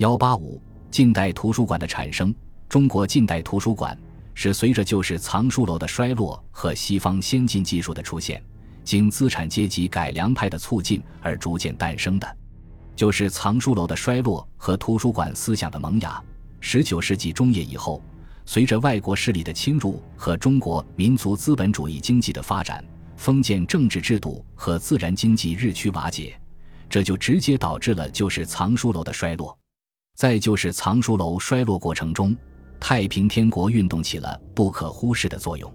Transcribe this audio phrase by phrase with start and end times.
[0.00, 0.58] 幺八五，
[0.90, 2.34] 近代图书馆的产生。
[2.70, 3.94] 中国近代图书馆
[4.32, 8.42] 是随着旧式藏书楼的衰落和西方先进技术的出现，
[8.82, 12.36] 经资产阶级改良派的促进而逐渐诞生的。
[12.96, 16.18] 就是藏书楼的衰落和图书馆思想的萌芽。
[16.60, 18.02] 十九世纪中叶以后，
[18.46, 22.82] 随着外国势力的侵入和中国民族资本主义经济的发展，
[23.18, 26.40] 封建政治制度和自然经济日趋瓦解，
[26.88, 29.54] 这就直接导致了旧式藏书楼的衰落。
[30.20, 32.36] 再就是藏书楼衰落过程中，
[32.78, 35.72] 太平天国运动起了不可忽视的作用。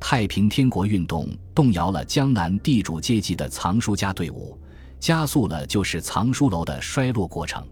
[0.00, 4.58] 太平天国运动动摇了江南地主阶级的藏书家队伍，
[4.98, 7.62] 加速了就是藏书楼的衰落过程。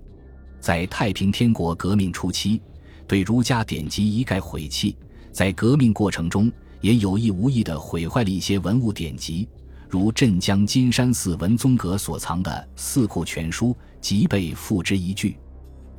[0.60, 2.60] 在太平天国革命初期，
[3.08, 4.94] 对儒家典籍一概毁弃，
[5.32, 9.48] 在革命过程中也有意无意地毁坏了一些文物典籍，
[9.88, 13.68] 如镇江金山寺文宗阁所藏的《四库全书》
[13.98, 15.34] 即被付之一炬。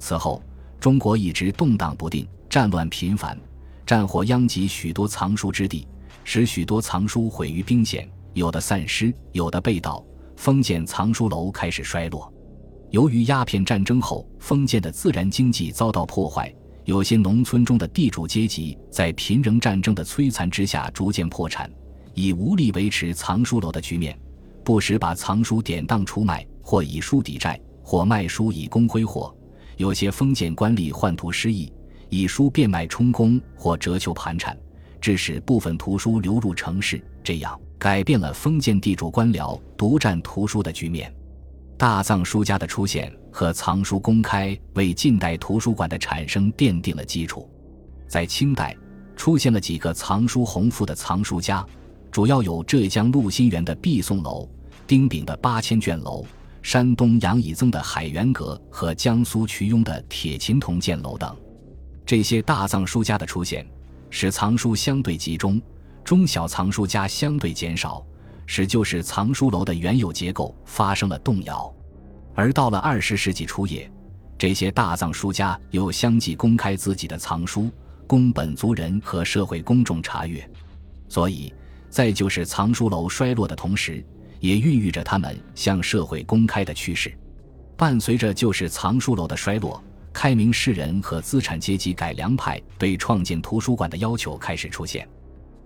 [0.03, 0.43] 此后，
[0.81, 3.39] 中国一直动荡不定，战乱频繁，
[3.85, 5.87] 战火殃及许多藏书之地，
[6.25, 10.03] 使许多藏书毁于兵险，有的散失，有的被盗。
[10.35, 12.29] 封建藏书楼开始衰落。
[12.89, 21.71] 由于鸦片战争后封建的自然经济遭到破坏，有些农村中的地主阶级在贫人战争的摧残之下逐渐破产，
[22.13, 24.19] 已无力维持藏书楼的局面，
[24.65, 29.33] 不时把藏书典当出卖，或以书抵债，或卖书以供挥霍。
[29.77, 31.71] 有些封建官吏宦图失意，
[32.09, 34.57] 以书变卖充公或折旧盘缠，
[35.01, 41.13] 致使部分图书流入城市，这样改变了封建地主官僚独占图书的局面。
[41.75, 47.49] 大藏书家的出现和藏书公开，为近代图书馆的产生奠定了基础。
[48.07, 48.77] 在清代，
[49.15, 51.65] 出现了几个藏书宏富的藏书家，
[52.11, 54.47] 主要有浙江陆心园的毕宋楼、
[54.85, 56.23] 丁炳的八千卷楼。
[56.63, 61.37] 山东杨以增的海源阁和江苏瞿雍的铁琴铜鉴楼等，
[62.05, 63.67] 这些大藏书家的出现，
[64.09, 65.61] 使藏书相对集中，
[66.05, 68.03] 中小藏书家相对减少，
[68.45, 71.71] 使旧式藏书楼的原有结构发生了动摇。
[72.33, 73.91] 而到了二十世纪初叶，
[74.37, 77.69] 这些大藏书家又相继公开自己的藏书，
[78.07, 80.49] 供本族人和社会公众查阅。
[81.09, 81.53] 所以，
[81.89, 84.03] 在旧式藏书楼衰落的同时，
[84.43, 87.17] 也孕育着他们向社会公开的趋势。
[87.77, 89.81] 伴随着旧式藏书楼的衰落，
[90.11, 95.07] 开明士人和资产阶级改良派对创建图书馆的要求开始出现。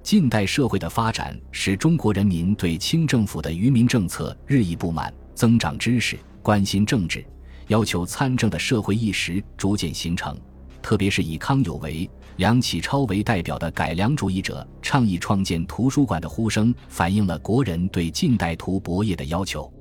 [0.04, 7.26] 近代社会的发展使中国人民对清政府的愚民政策日益不满，增长知识、关心政治、
[7.70, 10.40] 要求参政的社会意识逐渐形成。
[10.84, 12.08] 特别是以康有为。
[12.38, 19.72] 梁启超为代表的改良主义者倡议创建图书馆的呼声，反映了国人对近代图博业的要求。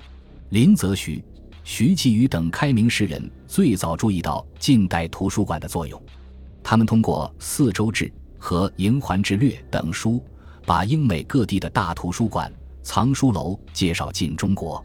[0.49, 1.23] 林则徐、
[1.65, 6.01] 徐继宇等开明士人最早注意到近代图书馆的作用，
[6.63, 8.07] 他们通过《四周志》
[8.39, 10.25] 和《营环志略》等书，
[10.65, 12.51] 把英美各地的大图书馆、
[12.83, 14.83] 藏书楼介绍进中国。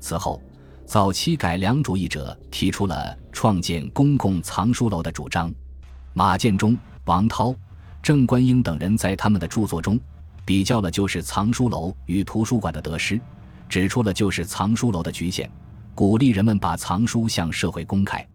[0.00, 0.40] 此后，
[0.86, 5.52] 早期改良主义者提出了创建公共藏书楼的主张，
[6.14, 6.74] 马建忠。
[7.04, 7.54] 王涛、
[8.00, 9.98] 郑观应等人在他们的著作中，
[10.44, 13.20] 比较了旧式藏书楼与图书馆的得失，
[13.68, 15.50] 指出了旧式藏书楼的局限，
[15.94, 18.26] 鼓励人们把藏书向社会公开，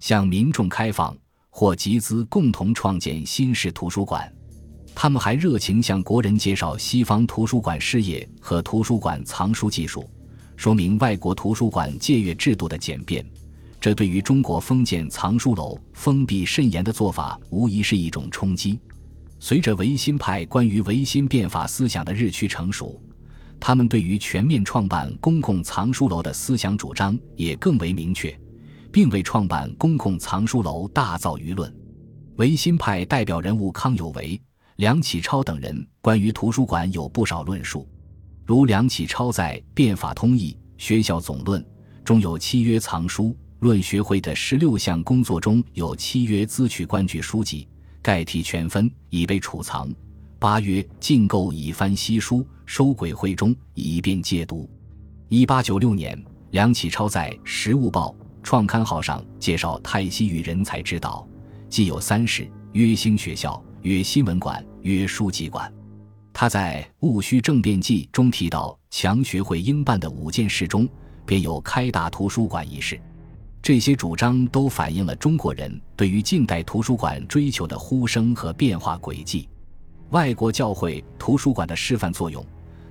[0.00, 1.16] 向民众开放，
[1.50, 4.32] 或集资共同创建新式图书馆。
[4.92, 10.10] 他们还热情向国人介绍西方图书馆事业和图书馆藏书技术，
[10.56, 13.24] 说明外国图书馆借阅制度的简便。
[13.80, 18.78] 这对于中国封建藏书楼封闭甚严的做法，无疑是一种冲击。
[19.38, 23.00] 随着维新派关于维新变法思想的日趋成熟，
[23.58, 28.38] 他们对于全面创办公共藏书楼的思想主张也更为明确，
[28.92, 31.74] 并为创办公共藏书楼大造舆论。
[32.36, 34.38] 维新派代表人物康有为、
[34.76, 37.88] 梁启超等人关于图书馆有不少论述，
[38.44, 41.62] 如梁启超在《变法通义学校总论》
[42.04, 43.34] 中有契约藏书。
[43.60, 47.68] 论学会的十六项工作中有七曰资取官局书籍，
[48.00, 49.86] 盖题全分，以备储藏；
[50.38, 54.68] 八曰进购以翻西书，收轨会中，以便借读。
[55.28, 56.18] 一八九六年，
[56.52, 61.28] 梁启超在《时务报》创刊号上介绍泰西与人才之道，
[61.68, 65.70] 既有三事：约兴学校，约新闻馆，约书籍馆。
[66.32, 70.88] 他在《戊戌政变记》中提到强学会应办的五件事中，
[71.26, 72.98] 便有开大图书馆一事。
[73.62, 79.48] 这些主张都反映了中国人对于近代图书馆追求的呼声和变化轨迹。
[80.10, 82.44] 外国教会图书馆的示范作用，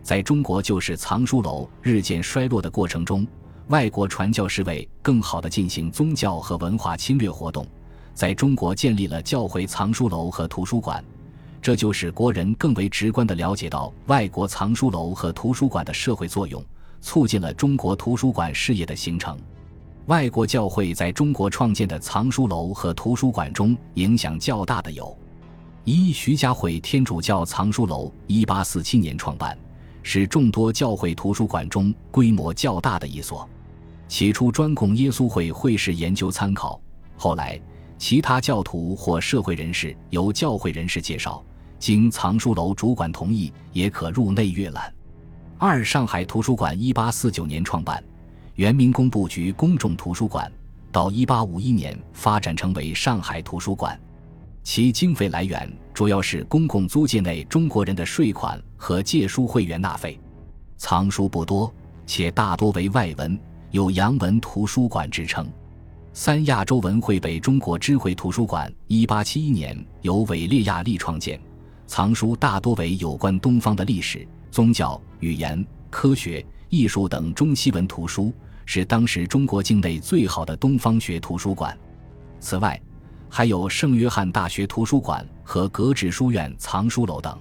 [0.04, 3.28] 在中国旧式藏书楼日渐衰落的过程中，
[3.70, 7.66] 外国传教士为更好地进行宗教和文化侵略活动，
[8.14, 11.04] 在中国建立了教会藏书楼和图书馆，
[11.64, 16.64] 这就使国人更为直观地了解到外国藏书楼和图书馆的社会作用，
[17.02, 19.36] 促进了中国图书馆事业的形成。
[20.10, 25.16] 外国教会在中国创建的藏书楼和图书馆中影响较大的有：
[25.84, 29.56] 一、徐家汇天主教藏书楼，一八四七年创办，
[30.02, 33.48] 是众多教会图书馆中规模较大的一所。
[34.08, 36.82] 起初专供耶稣会会士研究参考，
[37.16, 37.62] 后来
[38.00, 41.46] 其他教徒或社会人士由教会人士介绍，
[41.78, 44.92] 经藏书楼主管同意，也可入内阅览。
[45.60, 48.04] 二、上海图书馆，一八四九年创办。
[48.60, 50.52] 原名工部局公众图书馆，
[50.92, 53.98] 到一八五一年发展成为上海图书馆。
[54.64, 60.20] 其经费来源主要是公共租界内中国人的税款和借书会员纳费。
[60.76, 61.74] 藏书不多，
[62.06, 63.40] 且大多为外文，
[63.72, 65.50] 有洋文图书馆之称。
[66.12, 71.40] 三亚洲文汇北中国知会图书馆，一八七一年由韦列亚利创建，
[71.88, 78.34] 藏书大多为有关东方的历史、宗教、语言、科学、艺术等中西文图书。
[78.72, 81.76] 是当时中国境内最好的东方学图书馆。
[82.40, 82.80] 此外，
[83.28, 87.36] 还有圣约翰大学图书馆和格致书院藏书楼等。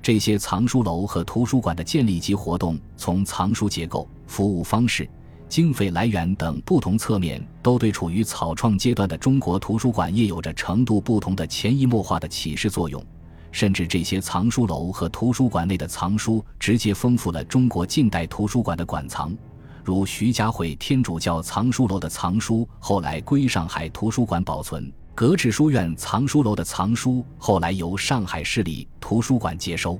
[0.00, 5.10] 这些藏书楼和图书馆的建立及活动，从藏书结构、服务方式、
[5.48, 13.04] 经费来源等不同侧面，都对处于草创阶段的中国图书馆业有着程度不同的潜移默化的启示作用。
[13.50, 19.36] 甚至这些藏书楼和图书馆内的藏书，直接丰富了中国近代图书馆的馆藏。
[19.84, 29.98] 如徐家汇天主教藏书楼的藏书后来归上海图书馆保存，格致书院藏书楼的藏书后来由上海市立图书馆接收。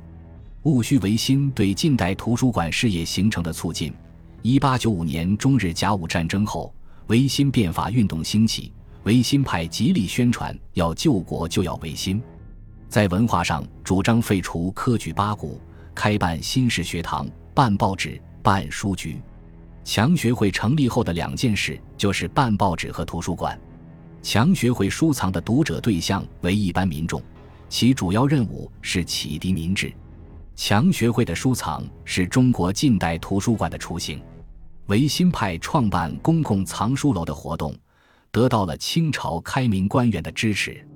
[0.62, 3.92] 戊戌维新对近代图书馆事业形成的促进。
[4.42, 6.72] 一八九五年中日甲午战争后，
[7.08, 12.22] 维新变法运动兴起，维新派极力宣传要救国就要维新，
[12.88, 15.60] 在文化上主张废除科举八股，
[15.92, 19.20] 开办新式学堂，办报纸，办书局。
[19.84, 23.58] 强学会成立后的两件事就是办报纸和图书馆。
[24.22, 27.20] 强学会收藏的读者对象为一般民众，
[27.68, 29.92] 其主要任务是启迪民智。
[30.54, 34.22] 强学会的收藏是中国近代图书馆的雏形。
[34.86, 37.74] 维新派创办公共藏书楼的活动，
[38.30, 40.86] 得到了清朝开明官员的支持。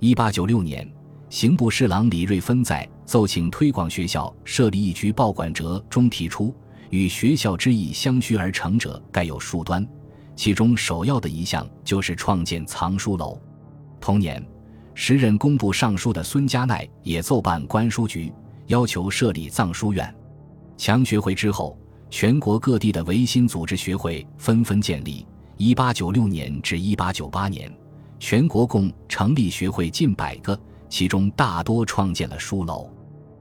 [0.00, 0.86] 一八九六年，
[1.30, 6.54] 刑部侍郎李瑞芬在奏请推广学校设立一局报馆折中提出。
[6.90, 9.86] 与学校之意相须而成者，盖有数端。
[10.34, 13.40] 其中首要的一项就是创建藏书楼。
[14.00, 14.44] 同年，
[14.94, 18.32] 时任工部尚书的孙家鼐也奏办官书局，
[18.66, 20.14] 要求设立藏书院。
[20.76, 21.78] 强学会之后，
[22.10, 25.26] 全国各地的维新组织学会纷纷建立。
[25.56, 27.72] 一八九六年至一八九八年，
[28.18, 30.58] 全国共成立学会近百个，
[30.90, 32.90] 其中大多创建了书楼。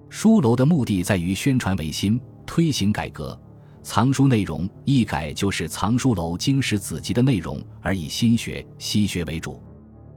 [0.10, 2.18] 书楼的目的在于宣传维新。
[2.46, 3.40] 推行改革，
[3.84, 9.62] 藏书内容一改就是藏书楼经史子集的内容，而以新学、西学为主。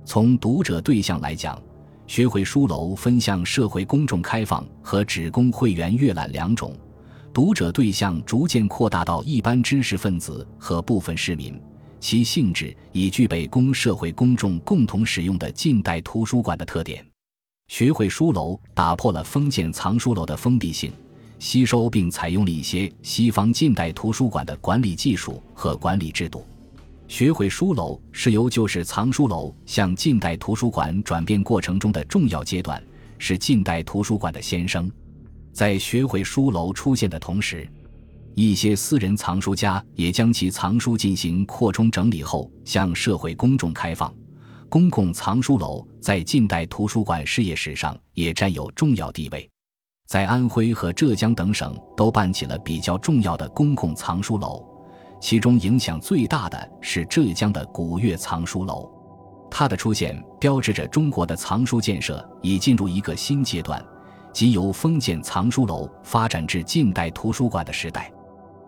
[0.05, 1.61] 从读者对象来讲，
[2.07, 6.75] 学会书楼分向社会公众开放和只供会员阅览两种。
[7.35, 11.61] 读者对象逐渐扩大到一般知识分子和部分市民，
[12.01, 17.05] 其性质已具备供社会公众共同使用的近代图书馆的特点。
[17.69, 20.91] 学会书楼打破了封建藏书楼的封闭性。
[21.39, 26.45] 吸收并采用了一些西方近代图书馆的管理技术和管理制度。
[27.07, 32.83] 学会书楼是由旧式藏书楼向近代图书馆转变过程中的重要阶段，
[33.19, 34.91] 是近代图书馆的先声。
[35.53, 37.67] 在学会书楼出现的同时，
[38.35, 44.15] 一些私人藏书家也将其藏书进行扩充整理后向社会公众开放。
[44.69, 49.49] 公共藏书楼在近代图书馆事业史上也占有重要地位。
[50.09, 54.65] 在安徽和浙江等省都办起了比较重要的公共藏书楼，
[55.21, 58.91] 其中影响最大的是浙江的古越藏书楼。
[59.51, 63.85] 它的出现标志着中国的藏书建设已进入一个新阶段，
[64.33, 68.11] 即由封建藏书楼发展至近代图书馆的时代。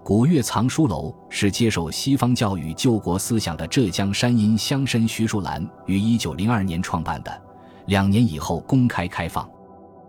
[0.04, 7.42] 古越藏书楼是接受西方教育救国思想的浙江山阴乡绅徐树兰于1902年创办的，
[7.87, 9.49] 两年以后公开开放。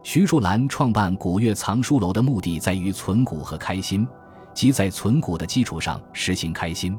[0.04, 4.08] 徐树兰创办古月藏书楼的目的在于存古和开新，
[4.52, 6.98] 即在存古的基础上实行开新。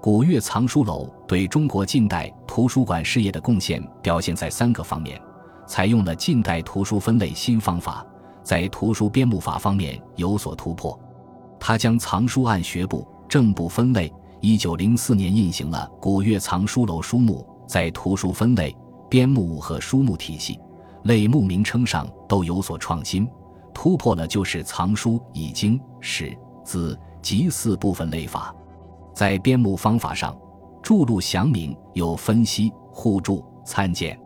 [0.00, 5.20] 古月藏书楼对中国近代图书馆事业的贡献表现在三个方面：
[5.66, 8.04] 采用了近代图书分类新方法，
[8.42, 10.98] 在图书编目法方面有所突破。
[11.58, 14.10] 他将藏书按学部、正部分类。
[14.40, 18.74] 一九零四年印行了古月藏书楼书目，在图书分类、
[19.10, 20.58] 编目和书目体系、
[21.04, 23.28] 类目名称上都有所创新，
[23.72, 28.54] 突破了旧式藏书以经、史、字、集四部分类法。
[29.14, 30.36] 在编目方法上，
[30.82, 34.18] 注录详明，有分析、互助、参见。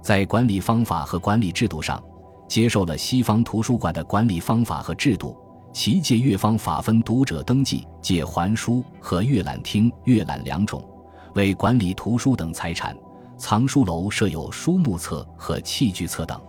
[0.00, 2.02] 在管理方法和管理制度上，
[2.48, 5.36] 接受了西方图书馆的管理方法和制度。
[5.72, 10.86] 其借阅方法分读者登记、借还书和阅览厅阅览两种。
[11.34, 12.94] 为管理图书等财产，
[13.42, 16.40] 藏书楼设有书目册和器具册等。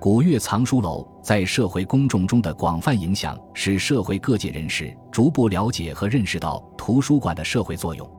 [0.00, 8.10] 古月藏书楼在社会公众中的广泛影响，使社会各界人士逐步了解和认识到图书馆的社会作用，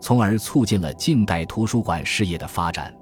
[0.00, 2.94] 从而促进了近代图书馆事业的发展。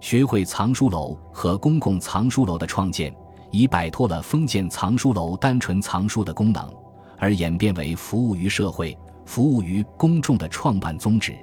[0.00, 3.14] 学会藏书楼和公共藏书楼的创建。
[3.52, 6.72] 已摆脱了封建藏书楼单纯藏书的功能，
[7.18, 11.36] 而演变为服务于社会、服务于公众的创办宗旨，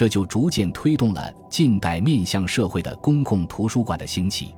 [0.00, 4.54] 这就逐渐推动了近代面向社会的公共图书馆的兴起。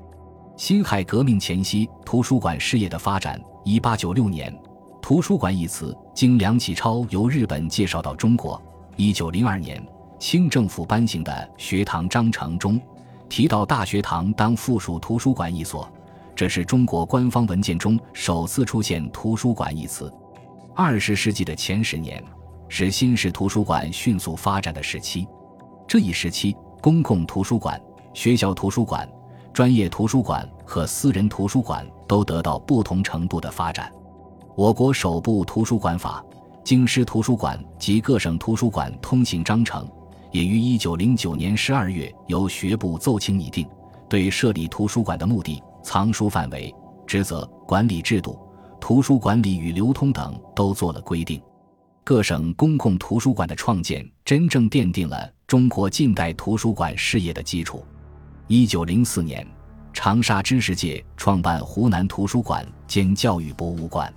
[0.57, 3.43] 辛亥革命前夕，图书馆事业的发展。
[3.65, 4.57] 一八九六年
[5.03, 8.63] ，“图书馆”一词经梁启超由日本介绍到中国。
[8.95, 9.85] 一九零二年，
[10.17, 12.81] 清政府颁行的学堂章程中
[13.29, 15.93] 提到，大学堂当附属图书馆一所。
[16.37, 20.09] 这是中国官方文件中首次出现“图书馆”一词。
[20.73, 22.23] 二十世纪的前十年
[22.75, 25.29] 是新式图书馆迅速发展的时期。
[25.87, 27.79] 这一时期，公共图书馆、
[28.15, 29.07] 学校图书馆、
[29.53, 33.93] 专业图书馆和私人图书馆都得到不同程度的发展。
[34.57, 36.25] 我国首部图书馆法
[36.65, 39.87] 《京师图书馆及各省图书馆通行章程》
[40.31, 43.69] 也于一九零九年十二月由学部奏请拟定，
[44.09, 45.63] 对设立图书馆的目的。
[45.83, 46.75] 藏书范围、
[47.07, 48.39] 职责、管理制度、
[48.81, 51.39] 图书管理与流通等都做了规定。
[52.05, 57.85] 各省公共图书馆的创建，真正奠定了中国近代图书馆事业的基础。
[58.49, 59.47] 一九零四年，
[59.93, 64.13] 长沙知识界创办湖南图书馆兼教育博物馆。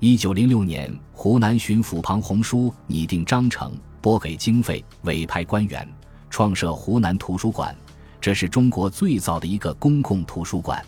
[0.00, 5.88] 一九零六年，湖南巡抚庞洪书拟定章程，拨给经费，委派官员，
[6.28, 7.74] 创设湖南图书馆。
[8.20, 10.84] 这是中国最早的一个公共图书馆。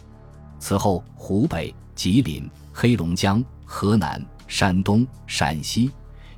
[0.59, 5.91] 此后，湖北、吉林、黑龙江、河南、山东、陕西、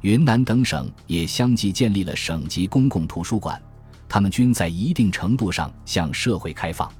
[0.02, 3.60] 云南等省也相继建立了省级公共图书馆，
[4.08, 6.90] 他们均在一定程度上向社会开放。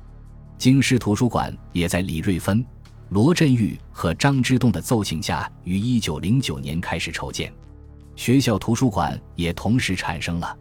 [0.57, 2.65] 京师图书馆也在李瑞芬、
[3.11, 7.53] 罗振玉和张之洞的奏请下，于1909年开始筹建。
[8.17, 10.57] 学校图书馆也同时产生了。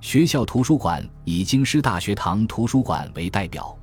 [0.00, 3.76] 学校图书馆以京师大学堂图书馆为代表。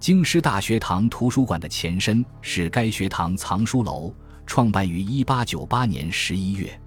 [0.00, 4.14] 京师大学堂图书馆的前身是该学堂藏书楼，
[4.46, 6.78] 创办于一八九八年十一月。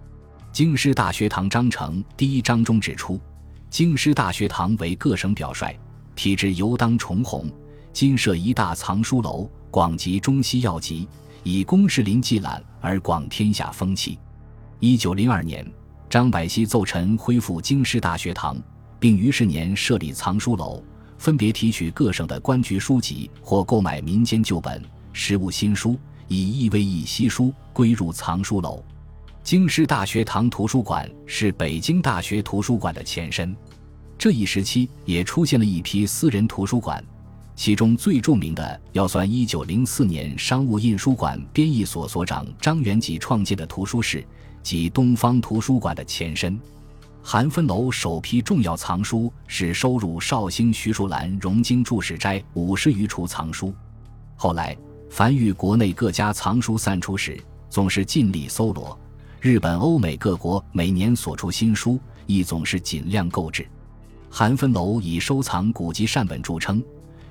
[0.58, 3.22] 京师大学堂章程第一章中指出，
[3.70, 5.78] 京师大学堂为各省表率，
[6.16, 7.48] 体制尤当重弘，
[7.94, 11.08] 今设一大藏书楼，广集中西要籍，
[11.44, 14.18] 以公士林记览而广天下风气。
[14.80, 15.64] 一九零二年，
[16.10, 18.58] 张百熙奏陈恢复京师大学堂，
[19.00, 20.84] 并于是年设立藏书楼。
[21.20, 24.84] 分别提取各省的官局书籍，或购买民间旧本、
[25.14, 28.84] 实物新书，以译为译稀书，归入藏书楼。
[29.48, 33.56] 京师大学堂图书馆是北京大学图书馆的前身。
[34.18, 37.01] 这一时期也出现了一批私人图书馆，
[37.56, 44.22] 其中最著名的要算1904年商务印书馆编译所所长张元济创建的图书室，
[44.62, 46.60] 即东方图书馆的前身。
[47.24, 53.74] 韩芬楼首批重要藏书是收入绍兴徐树兰荣经注释斋五十余处藏书。
[54.36, 54.75] 后来，
[55.10, 57.39] 凡遇国内各家藏书散出时，
[57.70, 59.00] 总是尽力搜罗。
[59.48, 63.66] 日本、欧美各国每年所出新书，亦总是尽量购置。
[64.30, 66.84] 韩芬楼以收藏古籍善本著称，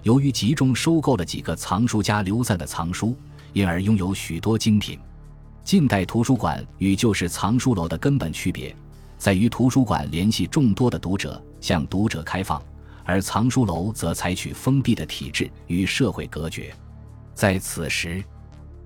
[0.02, 3.14] 由于集中收购了几个藏书家留下的藏书，
[3.52, 4.98] 因而拥有许多精品。
[5.62, 8.74] 近代图书馆与旧式藏书楼的根本区别。
[9.18, 12.58] 在于图书馆联系众多的读者，向读者开放；
[13.04, 16.74] 而藏书楼则采取封闭的体制，与社会隔绝。
[17.34, 18.24] 在此时，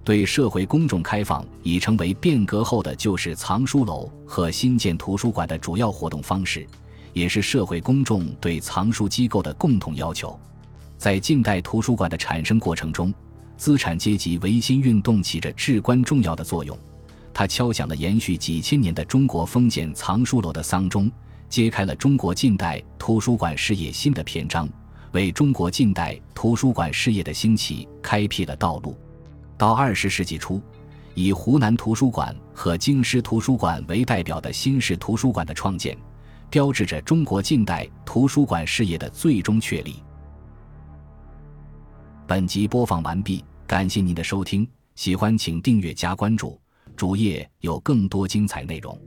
[0.02, 6.66] 对社会公众开放已成为变革后的旧式藏书楼和新建图书馆的主要活动方式，
[7.12, 10.38] 也是社会公众对藏书机构的共同要求。
[10.96, 13.12] 在近代图书馆的产生过程中，
[13.56, 16.76] 资产阶级维新运动起着至关重要的作用。
[17.32, 21.10] 它敲响了延续几千年的中国封建藏书楼的丧钟，
[21.48, 24.68] 揭开了中国近代图书馆事业新的篇章，
[25.12, 28.96] 为中国近代图书馆事业的兴起开辟了道路。
[29.60, 30.58] 到二十世纪初，
[31.12, 35.94] 以湖南图书馆和京师图书馆为代表的新式图书馆的创建，
[36.48, 40.02] 标志着中国近代图书馆事业的最终确立。
[42.26, 46.58] 本集播放完毕，感谢您的收听，喜欢请订阅加关注，
[46.96, 48.98] 主页有更多精彩内容。